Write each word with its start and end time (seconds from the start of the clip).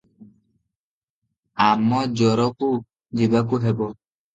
ଆମଜୋରକୁ 1.67 2.75
ଯିବାକୁ 3.21 3.67
ହେବ। 3.71 3.97